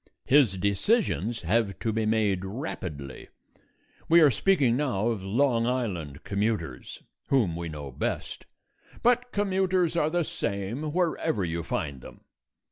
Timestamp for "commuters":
6.23-7.03, 9.31-9.95